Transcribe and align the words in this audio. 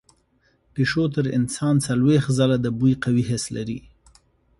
پیشو 0.73 1.03
تر 1.15 1.25
انسان 1.37 1.75
څلوېښت 1.85 2.29
ځله 2.37 2.57
د 2.61 2.67
بوی 2.79 2.93
قوي 3.03 3.23
حس 3.29 3.43
لري. 3.55 3.79